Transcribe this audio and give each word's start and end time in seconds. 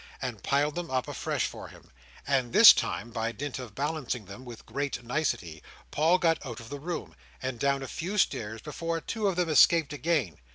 and 0.19 0.41
piled 0.41 0.73
them 0.73 0.89
up 0.89 1.07
afresh 1.07 1.45
for 1.45 1.67
him; 1.67 1.91
and 2.25 2.53
this 2.53 2.73
time, 2.73 3.11
by 3.11 3.31
dint 3.31 3.59
of 3.59 3.75
balancing 3.75 4.25
them 4.25 4.43
with 4.43 4.65
great 4.65 5.03
nicety, 5.03 5.61
Paul 5.91 6.17
got 6.17 6.43
out 6.43 6.59
of 6.59 6.69
the 6.69 6.79
room, 6.79 7.15
and 7.39 7.59
down 7.59 7.83
a 7.83 7.87
few 7.87 8.17
stairs 8.17 8.61
before 8.63 8.99
two 8.99 9.27
of 9.27 9.35
them 9.35 9.49
escaped 9.49 9.93
again. 9.93 10.37